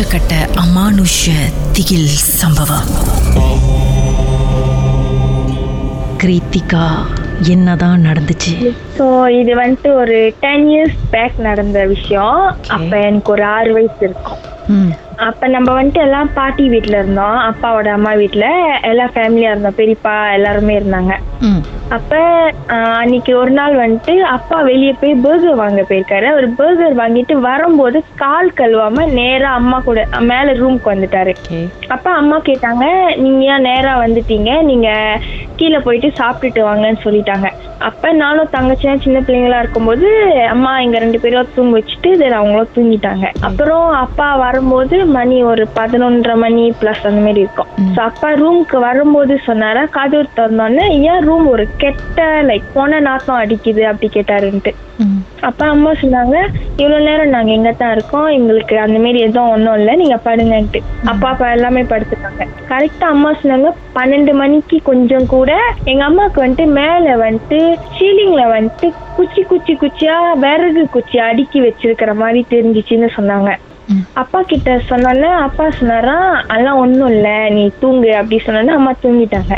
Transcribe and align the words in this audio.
உச்சக்கட்ட 0.00 0.34
அமானுஷ்ய 0.60 1.30
திகில் 1.72 2.12
சம்பவம். 2.38 2.86
கிருத்திகா 6.22 6.84
என்னதான் 7.48 8.04
நடந்துச்சு? 8.04 8.54
ஸோ 8.98 9.06
இது 9.40 9.52
வந்துட்டு 9.60 9.90
ஒரு 9.94 10.16
டென் 10.40 10.66
இயர்ஸ் 10.68 10.96
பேக் 11.10 11.36
நடந்த 11.48 11.84
விஷயம். 11.86 12.40
அப்ப 12.68 12.92
எனக்கு 13.00 13.32
ஒரு 13.32 13.44
ஆறு 13.44 13.72
வயசு 13.72 14.00
இருக்கும். 14.00 14.40
அப்ப 15.26 15.48
நம்ம 15.48 15.70
வந்துட்டு 15.72 16.00
எல்லாம் 16.00 16.30
பாட்டி 16.34 16.64
வீட்ல 16.68 16.98
இருந்தோம். 16.98 17.38
அப்பாவோட 17.48 17.88
அம்மா 17.96 18.12
வீட்ல 18.12 18.46
எல்லாம் 18.90 19.12
ஃபேமிலியா 19.14 19.50
இருந்தோம். 19.50 19.78
பெரியப்பா 19.80 20.14
எல்லாருமே 20.36 20.74
இருந்தாங்க. 20.78 21.12
அப்ப 21.96 22.14
அன்னைக்கு 22.98 23.32
ஒரு 23.38 23.50
நாள் 23.50 23.74
வந்துட்டு 23.76 24.14
அப்பா 24.34 24.56
வெளியே 24.62 24.92
போய் 24.92 25.14
பர்கர் 25.24 25.60
வாங்க 25.62 25.80
போயிருக்காரு. 25.82 26.26
அவர் 26.32 26.46
பர்கர் 26.60 26.94
வாங்கிட்டு 26.94 27.34
வரும்போது 27.48 27.98
கால் 28.16 28.56
கழுவாம 28.60 29.06
நேரா 29.18 29.50
அம்மா 29.60 29.78
கூட 29.80 30.00
மேல 30.30 30.52
ரூம்க்கு 30.52 30.92
வந்துட்டாரு. 30.92 31.32
அப்ப 31.94 32.06
அம்மா 32.20 32.38
கேட்டாங்க 32.48 32.84
நீங்க 33.16 33.44
ஏன் 33.52 33.66
நேரா 33.70 33.92
வந்துட்டீங்க? 34.04 34.50
நீங்க 34.62 34.88
கீழே 35.56 35.78
போயிட்டு 35.78 36.08
சாப்பிட்டுட்டு 36.20 36.60
வாங்கன்னு 36.68 37.04
சொல்லிட்டாங்க. 37.04 37.46
அப்ப 37.88 38.12
நானும் 38.22 38.52
தங்கச்சியும் 38.52 39.02
சின்ன 39.04 39.18
பிள்ளைங்களா 39.20 39.58
இருக்கும்போது 39.58 40.08
அம்மா 40.54 40.72
இங்க 40.80 40.98
ரெண்டு 40.98 41.20
பேரும் 41.20 41.52
தூங்க 41.54 41.72
வச்சுட்டு 41.78 42.08
அவங்களும் 42.38 42.74
தூங்கிட்டாங்க. 42.76 43.26
அப்புறம் 43.48 43.86
அப்பா 44.04 44.26
வரும்போது 44.60 44.96
மணி 45.16 45.36
ஒரு 45.50 45.64
பதினொன்றரை 45.76 46.34
மணி 46.42 46.62
பிளஸ் 46.80 47.04
அந்த 47.08 47.20
மாதிரி 47.26 47.40
இருக்கும். 47.44 47.68
ஸோ 47.94 48.00
அப்பா 48.08 48.30
ரூமுக்கு 48.40 48.78
வரும்போது 48.86 49.34
சொன்னாரா 49.46 49.82
கதவு 49.94 50.24
திறந்தோன்னே 50.36 50.84
ஏன் 51.10 51.24
ரூம் 51.28 51.46
ஒரு 51.52 51.64
கெட்ட 51.82 52.26
லைக் 52.48 52.66
போன 52.74 52.98
நாத்தம் 53.06 53.40
அடிக்குது 53.42 53.82
அப்படி 53.90 54.08
கேட்டாருன்ட்டு. 54.16 54.72
அப்பா 55.48 55.66
அம்மா 55.74 55.92
சொன்னாங்க 56.00 56.36
இவ்வளவு 56.80 57.06
நேரம் 57.06 57.32
நாங்க 57.34 57.50
எங்க 57.58 57.70
தான் 57.72 57.94
இருக்கோம் 57.96 58.28
எங்களுக்கு 58.38 58.74
அந்த 58.84 58.98
மாதிரி 59.04 59.20
எதுவும் 59.26 59.52
ஒன்றும் 59.54 59.78
இல்லை 59.80 59.94
நீங்க 60.02 60.18
படுங்கன்ட்டு. 60.26 60.80
அப்பா 61.12 61.28
அப்பா 61.32 61.46
எல்லாமே 61.56 61.84
படுத்துட்டாங்க. 61.92 62.48
கரெக்டா 62.72 63.08
அம்மா 63.14 63.30
சொன்னாங்க 63.40 63.70
பன்னெண்டு 63.96 64.34
மணிக்கு 64.42 64.78
கொஞ்சம் 64.90 65.26
கூட 65.34 65.50
எங்க 65.92 66.04
அம்மாவுக்கு 66.10 66.44
வந்துட்டு 66.44 66.66
மேல 66.80 67.16
வந்துட்டு 67.24 67.60
சீலிங்ல 67.96 68.44
வந்துட்டு 68.56 68.90
குச்சி 69.18 69.44
குச்சி 69.52 69.74
குச்சியா 69.84 70.18
விறகு 70.44 70.84
குச்சி 70.98 71.18
அடுக்கி 71.30 71.60
வச்சிருக்கிற 71.66 72.12
மாதிரி 72.22 72.42
தெரிஞ்சிச்சுன்னு 72.54 73.10
சொன்னாங்க. 73.18 73.50
அப்பா 74.20 74.40
கிட்ட 74.44 74.70
சொன்னோன்னே 74.88 75.30
அப்பா 75.44 75.64
சொன்னாரா? 75.78 76.16
அதெல்லாம் 76.44 76.80
ஒண்ணும் 76.80 77.10
இல்ல 77.10 77.28
நீ 77.50 77.62
தூங்கு 77.80 78.10
அப்படி 78.16 78.36
சொன்னோன்னே 78.40 78.74
அம்மா 78.74 78.92
தூங்கிட்டாங்க. 79.02 79.54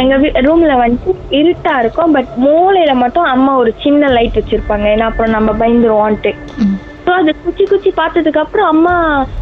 எங்க 0.00 0.14
ரூம்ல 0.46 0.72
வந்துட்டு 0.80 1.10
இருட்டா 1.40 1.72
இருக்கும் 1.82 2.14
பட் 2.16 2.30
மூலையில 2.44 2.92
மட்டும் 3.02 3.28
அம்மா 3.34 3.52
ஒரு 3.62 3.72
சின்ன 3.84 4.10
லைட் 4.10 4.38
வச்சிருப்பாங்க. 4.40 4.86
ஏன்னா 4.94 5.08
அப்புறம் 5.10 5.36
நம்ம 5.36 5.52
பயந்துருவோன்ட்டு. 5.60 6.32
ம். 6.62 6.76
ஸோ 7.06 7.12
அது 7.14 7.30
குச்சி 7.46 7.64
குச்சி 7.66 7.90
பார்த்ததுக்கு 7.94 8.42
அப்புறம் 8.42 8.68
அம்மா 8.68 8.94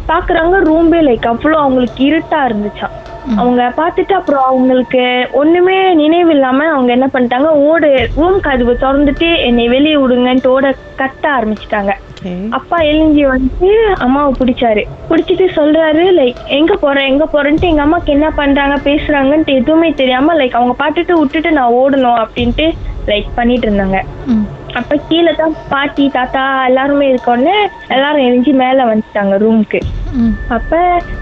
பாக்குறாங்க 0.07 0.55
ரூம்பே 0.65 0.99
லைக் 1.07 1.27
அவ்வளோ 1.31 1.57
அவங்களுக்கு 1.61 2.01
இருட்டா 2.09 2.39
இருந்துச்சாம். 2.45 2.93
அவங்க 3.37 3.73
பார்த்துட்டு 3.77 4.13
அப்புறம் 4.13 4.43
அவங்களுக்கு 4.43 5.03
ஒண்ணுமே 5.31 5.93
நினைவு 5.93 6.31
இல்லாம 6.31 6.67
அவங்க 6.67 6.91
என்ன 6.91 7.07
பண்ணிட்டாங்க 7.13 7.49
ஓடு 7.69 8.09
ரூம் 8.15 8.39
கதவு 8.39 8.73
திறந்துட்டு 8.73 9.39
என்னை 9.39 9.67
வெளியே 9.67 9.95
விடுங்கன்ட்டு 9.95 10.47
ஓட 10.47 10.75
கத்த 10.97 11.23
ஆரம்பிச்சிட்டாங்க. 11.29 11.93
அப்பா 12.49 12.77
எழுஞ்சி 12.81 13.23
வந்து 13.27 13.69
அம்மாவை 13.99 14.33
பிடிச்சாரு. 14.39 14.83
பிடிச்சிட்டு 15.09 15.47
சொல்றாரு 15.55 16.03
லைக் 16.19 16.39
எங்க 16.47 16.73
போறேன் 16.75 17.07
எங்க 17.07 17.25
போறேன்ட்டு 17.33 17.67
எங்க 17.67 17.81
அம்மாக்கு 17.81 18.05
என்ன 18.05 18.29
பண்றாங்க 18.31 18.75
பேசுறாங்கன்ட்டு 18.83 19.53
எதுவுமே 19.53 19.91
தெரியாம 19.91 20.35
லைக் 20.35 20.51
அவங்க 20.51 20.75
பாட்டுட்டு 20.83 21.19
விட்டுட்டு 21.19 21.51
நான் 21.51 21.73
ஓடணும் 21.73 22.21
அப்படின்ட்டு 22.23 22.67
லைக் 23.07 23.29
பண்ணிட்டு 23.35 23.67
இருந்தாங்க. 23.69 23.99
அப்ப 24.73 24.95
கீழே 25.09 25.31
தான் 25.33 25.55
பாட்டி 25.69 26.05
தாத்தா 26.09 26.43
எல்லாருமே 26.69 27.05
இருக்கோன்னே 27.09 27.55
எல்லாரும் 27.89 28.25
எழுஞ்சி 28.27 28.51
மேல 28.61 28.85
வந்துட்டாங்க 28.85 29.35
ரூமுக்கு 29.43 29.79
அப்ப 30.55 30.71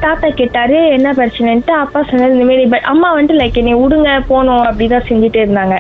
தாத்தா 0.02 0.28
கேட்டாரு 0.40 0.78
என்ன 0.96 1.10
பிரச்சனைன்ட்டு? 1.12 1.74
அப்பா 1.84 2.00
சொன்னது 2.02 2.36
இந்த 2.36 2.46
மாதிரி 2.50 2.64
அம்மா 2.92 3.10
வந்துட்டு 3.12 3.40
லைக் 3.40 3.60
என்னை 3.62 3.74
விடுங்க 3.74 4.10
போகணும் 4.30 4.64
அப்படிதான் 4.68 5.08
செஞ்சுட்டே 5.10 5.44
இருந்தாங்க. 5.44 5.76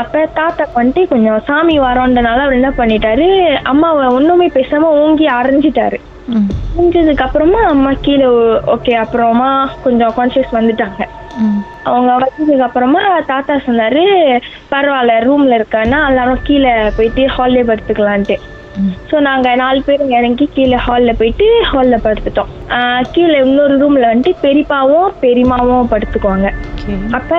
அப்ப 0.00 0.24
தாத்தாக்கு 0.38 0.80
வந்துட்டு 0.80 1.02
கொஞ்சம் 1.08 1.44
சாமி 1.48 1.74
வரோன்றனால 1.80 2.44
அவர் 2.44 2.58
என்ன 2.60 2.70
பண்ணிட்டாரு 2.78 3.26
அம்மாவை 3.72 4.06
ஒண்ணுமே 4.16 4.48
பேசாம 4.56 4.90
ஓங்கி 5.02 5.26
அரைஞ்சிட்டாரு. 5.36 5.98
முடிஞ்சதுக்கு 6.76 7.24
அப்புறமா 7.26 7.60
அம்மா 7.70 7.92
கீழே 8.04 8.28
ஓகே 8.74 8.92
அப்புறமா 8.96 9.48
கொஞ்சம் 9.84 10.14
கான்சியஸ் 10.18 10.56
வந்துட்டாங்க. 10.58 11.00
அவங்க 11.86 12.10
வந்ததுக்கு 12.16 12.66
அப்புறமா 12.66 13.00
தாத்தா 13.26 13.54
சொன்னாரு 13.66 14.02
பரவாயில்ல 14.72 15.14
ரூம்ல 15.26 15.58
இருக்கன்னா 15.60 16.00
எல்லாரும் 16.10 16.42
கீழே 16.42 16.72
போயிட்டு 16.98 17.22
ஹால்லே 17.36 17.62
படுத்துக்கலான்ட்டு. 17.68 18.36
ஸோ 19.08 19.16
நாங்க 19.20 19.48
நாலு 19.54 19.80
பேர் 19.86 20.04
இறங்கி 20.16 20.46
கீழே 20.50 20.78
ஹால்ல 20.86 21.10
போயிட்டு 21.12 21.46
ஹால்ல 21.70 21.96
படுத்துட்டோம். 22.04 22.50
கீழே 23.14 23.36
இன்னொரு 23.46 23.74
ரூம்ல 23.82 24.06
வந்துட்டு 24.12 24.42
பெரியப்பாவும் 24.44 25.08
பெரியமாவும் 25.24 25.90
படுத்துக்குவாங்க. 25.92 26.48
அப்ப 27.18 27.32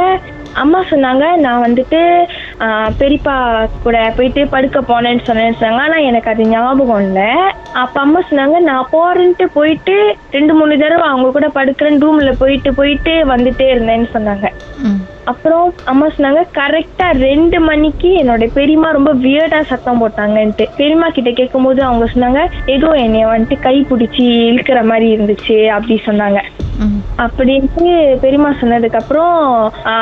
அம்மா 0.63 0.79
சொன்னாங்க 0.89 1.25
நான் 1.43 1.63
வந்துட்டு 1.65 1.99
பெரியப்பா 2.99 3.35
கூட 3.83 3.97
போயிட்டு 4.17 4.41
படுக்க 4.53 4.79
போனேன்னு 4.89 5.25
சொன்னேன்னு 5.27 5.59
சொன்னாங்க 5.61 5.85
ஆனா 5.85 5.97
எனக்கு 6.09 6.31
அது 6.33 6.43
ஞாபகம் 6.53 7.03
இல்லை. 7.07 7.29
அப்ப 7.83 7.95
அம்மா 8.01 8.19
சொன்னாங்க 8.29 8.57
நான் 8.69 8.91
போறேன்ட்டு 8.91 9.45
போயிட்டு 9.57 9.95
ரெண்டு 10.35 10.53
மூணு 10.53 10.77
தடவை 10.83 11.05
அவங்க 11.07 11.29
கூட 11.31 11.47
படுக்கிறேன்னு 11.57 12.03
ரூம்ல 12.05 12.33
போயிட்டு 12.43 12.71
போயிட்டு 12.79 13.13
வந்துட்டே 13.33 13.67
இருந்தேன்னு 13.73 14.09
சொன்னாங்க. 14.15 14.47
அப்புறம் 15.31 15.65
அம்மா 15.91 16.05
சொன்னாங்க 16.15 16.41
கரெக்டா 16.59 17.07
ரெண்டு 17.27 17.57
மணிக்கு 17.67 18.09
என்னோட 18.21 18.45
பெரியம்மா 18.57 18.89
ரொம்ப 18.91 19.11
வியர்டா 19.25 19.59
சத்தம் 19.71 20.01
போட்டாங்கன்ட்டு. 20.01 20.65
பெரியம்மா 20.79 21.09
கிட்ட 21.17 21.31
கேட்கும்போது 21.31 21.81
அவங்க 21.89 22.07
சொன்னாங்க 22.13 22.41
ஏதோ 22.75 22.89
என்னைய 23.05 23.27
வந்துட்டு 23.33 23.57
கை 23.67 23.75
பிடிச்சி 23.91 24.25
இழுக்கிற 24.51 24.81
மாதிரி 24.91 25.07
இருந்துச்சு 25.15 25.57
அப்படி 25.77 25.97
சொன்னாங்க. 26.09 26.41
அப்படின்ட்டு 27.23 27.87
பெரியம்மா 28.23 28.51
சொன்னதுக்கு 28.61 28.99
அப்புறம் 29.01 29.35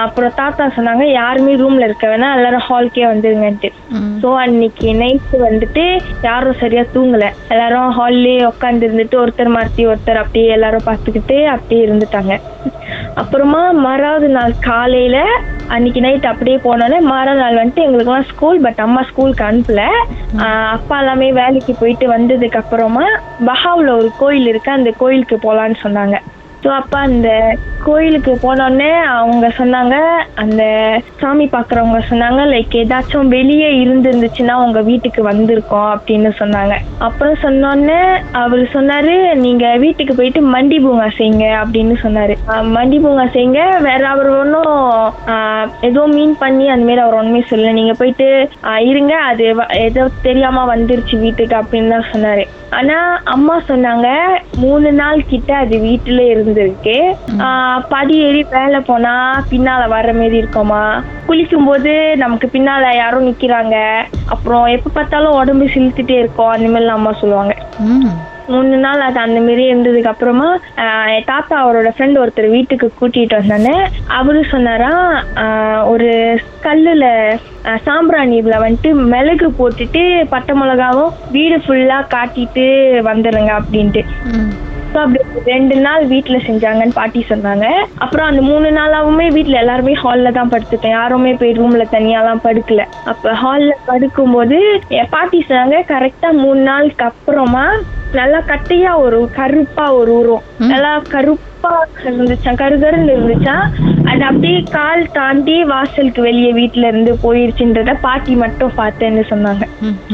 அப்புறம் 0.06 0.36
தாத்தா 0.40 0.66
சொன்னாங்க 0.78 1.06
யாருமே 1.20 1.54
ரூம்ல 1.62 1.88
இருக்க 1.90 2.06
வேணாம் 2.12 2.36
எல்லாரும் 2.38 2.66
ஹால்க்கே 2.68 3.06
வந்துருங்கன்ட்டு. 3.12 3.70
ஸோ 4.22 4.30
அன்னைக்கு 4.44 4.90
நைட்டு 5.02 5.38
வந்துட்டு 5.48 5.84
யாரும் 6.28 6.59
சரியா 6.62 6.84
தூங்கல. 6.96 7.28
எல்லாரும் 7.54 7.96
ஹால்லே 7.98 8.38
உட்காந்து 8.52 8.88
இருந்துட்டு 8.88 9.22
ஒருத்தர் 9.24 9.56
மாத்தி 9.58 9.86
ஒருத்தர் 9.92 10.22
அப்படியே 10.24 10.50
எல்லாரும் 10.58 10.88
பார்த்துக்கிட்டு 10.90 11.38
அப்படியே 11.56 11.82
இருந்துட்டாங்க. 11.88 12.36
அப்புறமா 13.22 13.62
மறாவது 13.86 14.28
நாள் 14.38 14.53
காலையில 14.70 15.18
அன்னைக்கு 15.76 16.00
நைட் 16.06 16.32
அப்படியே 16.32 16.58
போனோன்னே 16.66 17.00
மறாவது 17.12 17.42
நாள் 17.44 17.59
வந்துட்டு 17.59 17.86
எங்களுக்குலாம் 17.86 18.30
ஸ்கூல் 18.32 18.59
பட் 18.66 18.82
அம்மா 18.86 19.02
ஸ்கூலுக்கு 19.09 19.46
அனுப்பல. 19.50 19.84
அப்பா 20.76 20.98
எல்லாமே 21.03 21.30
வேலைக்கு 21.42 21.74
போயிட்டு 21.82 22.08
வந்ததுக்கு 22.16 22.62
அப்புறமா 22.64 23.06
பஹாவ்ல 23.50 23.96
ஒரு 24.02 24.12
கோயில் 24.22 24.50
இருக்கு 24.52 24.72
அந்த 24.80 24.92
கோயிலுக்கு 25.02 25.38
போலான்னு 25.48 25.80
சொன்னாங்க. 25.86 26.18
ஸோ 26.63 26.69
அப்பா 26.75 26.99
அந்த 27.01 27.27
கோயிலுக்கு 27.86 28.31
போனோடனே 28.42 28.90
அவங்க 29.18 29.46
சொன்னாங்க 29.58 29.96
அந்த 30.36 30.64
சாமி 31.19 31.46
பார்க்குறவங்க 31.46 32.00
சொன்னாங்க 32.09 32.42
லைக் 32.53 32.75
ஏதாச்சும் 32.81 33.31
வெளியே 33.36 33.69
இருந்துருந்துச்சுன்னா 33.84 34.56
உங்க 34.66 34.81
வீட்டுக்கு 34.81 35.22
வந்திருக்கோம் 35.30 35.90
அப்படின்னு 35.96 36.31
சொன்னாங்க. 36.40 36.75
அப்புறம் 37.08 37.36
சொன்னோடனே 37.44 38.00
அவர் 38.44 38.64
சொன்னாரு 38.75 39.16
நீங்க 39.46 39.66
வீட்டுக்கு 39.78 40.16
போயிட்டு 40.16 40.44
மண்டி 40.53 40.80
பூங்கா 40.86 41.08
செய்யுங்க 41.18 41.47
அப்படின்னு 41.64 41.97
சொன்னாரு. 42.03 42.36
மண்டி 42.78 43.00
பூங்கா 43.02 43.25
செய்யுங்க 43.36 43.64
வேற 43.88 44.02
அவர் 44.08 44.30
ஒன்றும் 44.38 44.78
ஏதோ 45.90 46.06
மீன் 46.16 46.36
பண்ணி 46.40 46.68
அந்த 46.70 46.86
மாதிரி 46.86 47.06
அவர் 47.06 47.20
ஒன்றுமே 47.22 47.44
சொல்லல. 47.52 47.78
நீங்க 47.81 47.94
போயிட்டு 47.94 48.30
இருங்க 48.91 49.14
அது 49.30 49.46
ஏதோ 49.88 50.08
தெரியாம 50.22 50.66
வந்துருச்சு 50.75 51.18
வீட்டுக்கு 51.25 51.56
அப்படின்னு 51.56 51.94
தான் 51.96 52.12
சொன்னாரு. 52.14 52.46
ஆனா 52.80 52.97
அம்மா 53.24 53.56
சொன்னாங்க 53.68 54.08
மூணு 54.58 54.90
நாள் 54.91 55.25
கிட்ட 55.31 55.52
அது 55.64 55.75
வீட்டுல 55.88 56.22
இருந்திருக்கு. 56.34 56.96
ஆஹ் 57.46 57.71
படி 57.90 58.18
ஏறி 58.18 58.46
மேல 58.52 58.80
போனா 58.80 59.44
பின்னால 59.50 59.88
வர்ற 59.88 60.14
மாதிரி 60.14 60.38
இருக்குமா 60.38 61.04
குளிக்கும் 61.26 61.66
போது 61.66 62.16
நமக்கு 62.16 62.50
பின்னால 62.54 62.96
யாரும் 62.96 63.28
நிக்கிறாங்க. 63.28 63.76
அப்புறம் 64.26 64.66
எப்ப 64.66 64.90
பார்த்தாலும் 64.94 65.34
உடம்பு 65.34 65.66
சிலுத்துட்டே 65.66 66.12
இருக்கும். 66.12 66.50
அந்த 66.50 66.68
மாதிரிலாம் 66.68 67.00
அம்மா 67.00 67.12
சொல்லுவாங்க. 67.12 67.56
மூணு 68.48 68.78
நாள் 68.78 69.02
அது 69.02 69.20
அந்த 69.20 69.40
மாதிரி 69.40 69.73
இருந்ததுக்கு 69.73 70.08
அப்புறமா 70.08 70.59
என் 71.08 71.23
தாத்தா 71.26 71.66
அவரோட 71.66 71.94
ஃப்ரெண்ட் 71.97 72.20
ஒருத்தர் 72.20 72.50
வீட்டுக்கு 72.50 72.91
கூட்டிட்டு 73.02 73.40
வந்தானே 73.40 73.76
அவரு 74.08 74.46
சொன்னாரா 74.46 74.90
ஆஹ் 75.35 75.88
ஒரு 75.88 76.40
கல்லுல 76.64 77.06
ஆஹ் 77.66 77.82
சாம்பிராணில 77.85 78.59
வந்துட்டு 78.62 78.94
மிளகு 78.94 79.50
போட்டுட்டு 79.52 80.26
பட்டை 80.29 80.56
மிளகாவும் 80.56 81.14
வீடு 81.32 81.58
ஃபுல்லா 81.58 82.08
காட்டிட்டு 82.08 82.66
வந்துடுங்க 83.03 83.53
அப்படின்ட்டு. 83.53 84.03
அப்படி 84.99 85.20
ரெண்டு 85.46 85.76
நாள் 85.76 86.05
வீட்ல 86.05 86.38
செஞ்சாங்கன்னு 86.38 86.93
பாட்டி 86.93 87.26
சொன்னாங்க. 87.29 87.66
அப்புறம் 87.97 88.28
அந்த 88.28 88.41
மூணு 88.41 88.72
நாளாவுமே 88.72 89.28
வீட்ல 89.32 89.59
எல்லாருமே 89.59 89.93
ஹால்ல 89.93 90.32
தான் 90.32 90.49
படுத்துட்டேன். 90.49 90.91
யாருமே 90.91 91.34
போய் 91.34 91.53
ரூம்ல 91.53 91.85
தனியாலாம் 91.91 92.43
படுக்கல. 92.43 92.85
அப்ப 93.05 93.34
ஹால்ல 93.34 93.72
படுக்கும்போது 93.88 94.59
என் 94.88 95.09
பாட்டி 95.09 95.46
சொன்னாங்க 95.49 95.79
கரெக்டா 95.88 96.32
மூணு 96.32 96.61
நாளுக்கு 96.61 97.05
அப்புறமா 97.05 97.66
நல்லா 98.14 98.40
கட்டையா 98.40 98.99
ஒரு 98.99 99.29
கருப்பா 99.32 99.93
ஒரு 99.93 100.20
உருவம். 100.20 100.43
நல்லா 100.58 101.02
கருப்பா 101.09 101.51
கருப்பா 101.63 102.05
இருந்துச்சான் 102.09 102.59
கருகருன்னு 102.61 103.13
இருந்துச்சான் 103.16 103.66
அது 104.11 104.23
அப்படியே 104.29 104.59
கால் 104.75 105.03
தாண்டி 105.17 105.55
வாசலுக்கு 105.72 106.22
வெளியே 106.28 106.52
வீட்டுல 106.59 106.90
இருந்து 106.91 107.11
போயிருச்சுன்றத 107.23 107.93
பாட்டி 108.05 108.34
மட்டும் 108.43 108.72
பார்த்தேன்னு 108.79 109.23
சொன்னாங்க. 109.31 109.66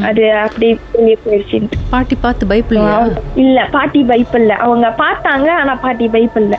அது 0.10 0.24
அப்படியே 0.46 0.74
வெளியே 0.96 1.18
போயிருச்சுன்ட்டு. 1.26 1.80
பாட்டி 1.94 2.16
பார்த்து 2.26 2.50
பயப்படலையா? 2.52 2.98
இல்ல 3.44 3.68
பாட்டி 3.76 4.02
பயப்படல. 4.12 4.58
அவங்க 4.66 4.90
பார்த்தாங்க 5.04 5.48
ஆனா 5.62 5.76
பாட்டி 5.86 6.08
பயப்படல. 6.16 6.58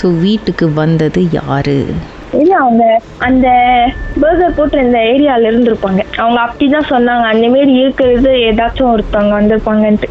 ஸோ 0.00 0.08
வீட்டுக்கு 0.26 0.66
வந்தது 0.82 1.22
யாரு? 1.38 1.78
இல்ல 2.40 2.52
அவங்க 2.64 2.84
அந்த 3.28 3.46
பர்கர் 4.20 4.56
போட்டு 4.58 4.84
இந்த 4.86 4.98
ஏரியால 5.12 5.48
இருந்திருப்பாங்க. 5.50 6.02
அவங்க 6.22 6.38
அப்படிதான் 6.46 6.92
சொன்னாங்க. 6.94 7.26
அந்த 7.34 7.46
மாரி 7.54 7.74
இருக்கிறது 7.82 8.32
ஏதாச்சும் 8.50 8.92
ஒருத்தவங்க 8.94 9.34
வந்திருப்பாங்கன்ட்டு. 9.40 10.10